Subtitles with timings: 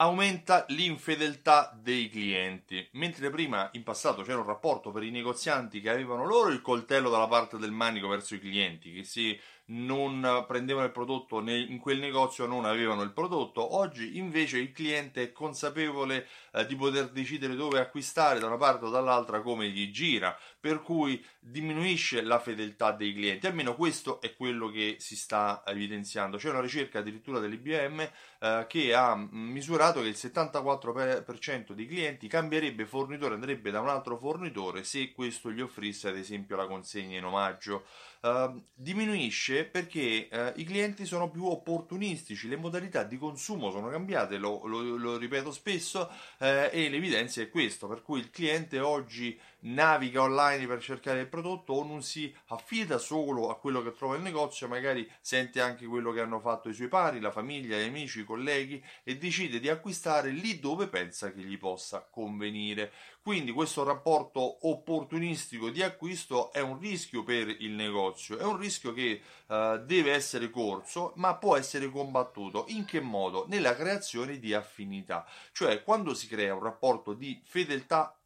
[0.00, 2.86] aumenta l'infedeltà dei clienti.
[2.92, 7.10] Mentre prima in passato c'era un rapporto per i negozianti che avevano loro il coltello
[7.10, 11.98] dalla parte del manico verso i clienti, che si non prendevano il prodotto in quel
[11.98, 13.76] negozio non avevano il prodotto.
[13.76, 18.86] Oggi invece il cliente è consapevole eh, di poter decidere dove acquistare da una parte
[18.86, 23.46] o dall'altra come gli gira per cui diminuisce la fedeltà dei clienti.
[23.46, 26.36] Almeno questo è quello che si sta evidenziando.
[26.36, 28.08] C'è una ricerca addirittura dell'IBM
[28.40, 34.16] eh, che ha misurato che il 74% dei clienti cambierebbe fornitore andrebbe da un altro
[34.16, 37.84] fornitore se questo gli offrisse ad esempio la consegna in omaggio.
[38.20, 44.36] Uh, diminuisce perché uh, i clienti sono più opportunistici, le modalità di consumo sono cambiate,
[44.36, 49.38] lo, lo, lo ripeto spesso, uh, e l'evidenza è questo, per cui il cliente oggi
[49.60, 54.16] naviga online per cercare il prodotto o non si affida solo a quello che trova
[54.16, 57.88] il negozio, magari sente anche quello che hanno fatto i suoi pari, la famiglia, gli
[57.88, 62.92] amici, i colleghi e decide di acquistare lì dove pensa che gli possa convenire.
[63.20, 68.94] Quindi questo rapporto opportunistico di acquisto è un rischio per il negozio, è un rischio
[68.94, 72.64] che uh, deve essere corso, ma può essere combattuto.
[72.68, 73.46] In che modo?
[73.48, 78.17] Nella creazione di affinità, cioè quando si crea un rapporto di fedeltà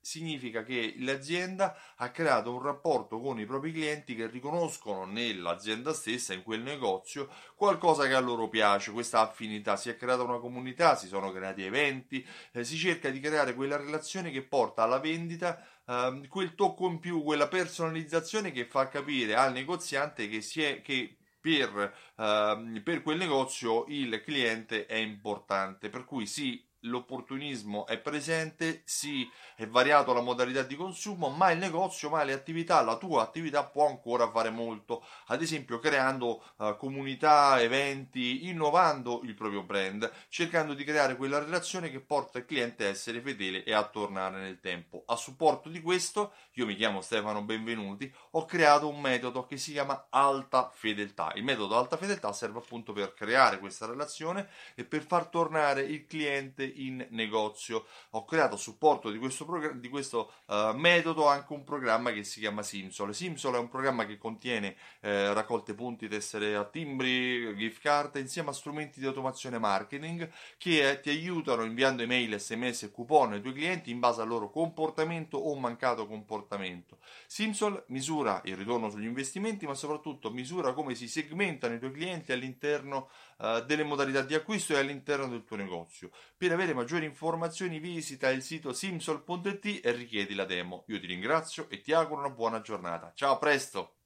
[0.00, 6.32] significa che l'azienda ha creato un rapporto con i propri clienti che riconoscono nell'azienda stessa,
[6.32, 10.96] in quel negozio, qualcosa che a loro piace, questa affinità, si è creata una comunità,
[10.96, 15.62] si sono creati eventi, eh, si cerca di creare quella relazione che porta alla vendita
[15.86, 20.82] eh, quel tocco in più, quella personalizzazione che fa capire al negoziante che, si è,
[20.82, 27.98] che per, uh, per, quel negozio il cliente è importante, per cui sì, l'opportunismo è
[27.98, 32.96] presente, sì, è variato la modalità di consumo, ma il negozio, ma le attività, la
[32.96, 39.62] tua attività può ancora fare molto, ad esempio creando uh, comunità, eventi, innovando il proprio
[39.62, 43.84] brand, cercando di creare quella relazione che porta il cliente a essere fedele e a
[43.84, 45.02] tornare nel tempo.
[45.06, 49.72] A supporto di questo, io mi chiamo Stefano Benvenuti, ho creato un metodo che si
[49.72, 51.32] chiama alta fedeltà.
[51.34, 56.06] Il metodo alta fedeltà serve appunto per creare questa relazione e per far tornare il
[56.06, 57.86] cliente in negozio.
[58.10, 62.24] Ho creato a supporto di questo, progr- di questo uh, metodo anche un programma che
[62.24, 63.14] si chiama Simsol.
[63.14, 68.50] Simsol è un programma che contiene eh, raccolte punti, tessere a timbri, gift card insieme
[68.50, 73.40] a strumenti di automazione marketing che eh, ti aiutano inviando email, sms e coupon ai
[73.40, 76.98] tuoi clienti in base al loro comportamento o mancato comportamento.
[77.26, 82.32] Simsol misura il ritorno sugli investimenti, ma soprattutto misura come si segmentano i tuoi clienti
[82.32, 83.08] all'interno
[83.38, 86.10] uh, delle modalità di acquisto e all'interno del tuo negozio.
[86.36, 90.82] Per avere maggiori informazioni visita il sito simsol.it e richiedi la demo.
[90.88, 93.12] Io ti ringrazio e ti auguro una buona giornata.
[93.14, 93.97] Ciao, a presto!